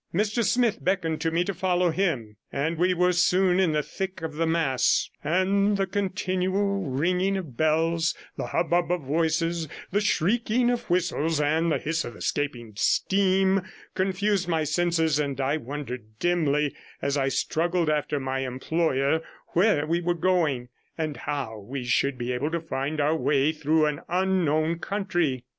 Mr 0.11 0.43
Smith 0.43 0.83
beckoned 0.83 1.21
to 1.21 1.29
me 1.29 1.43
to 1.43 1.53
follow 1.53 1.91
him, 1.91 2.35
and 2.51 2.79
we 2.79 2.91
were 2.91 3.11
soon 3.13 3.59
in 3.59 3.71
the 3.71 3.83
thick 3.83 4.23
of 4.23 4.33
the 4.33 4.47
mass; 4.47 5.11
and 5.23 5.77
the 5.77 5.85
continual 5.85 6.81
ringing 6.89 7.37
of 7.37 7.55
bells, 7.55 8.15
the 8.35 8.47
hubbub 8.47 8.91
of 8.91 9.03
voices, 9.03 9.67
the 9.91 10.01
shrieking 10.01 10.71
of 10.71 10.89
whistles, 10.89 11.39
and 11.39 11.71
the 11.71 11.77
hiss 11.77 12.03
of 12.03 12.15
escaping 12.15 12.73
steam, 12.75 13.61
confused 13.93 14.47
my 14.47 14.63
senses, 14.63 15.19
and 15.19 15.39
I 15.39 15.57
wondered 15.57 16.17
dimly, 16.17 16.73
as 16.99 17.15
I 17.15 17.27
struggled 17.27 17.87
after 17.87 18.19
my 18.19 18.39
employer, 18.39 19.21
where 19.49 19.85
we 19.85 20.01
were 20.01 20.15
going, 20.15 20.69
and 20.97 21.15
how 21.15 21.59
we 21.59 21.83
should 21.83 22.17
be 22.17 22.31
able 22.31 22.49
to 22.49 22.59
find 22.59 22.99
our 22.99 23.15
way 23.15 23.51
through 23.51 23.85
an 23.85 24.01
unknown 24.09 24.79
country. 24.79 25.45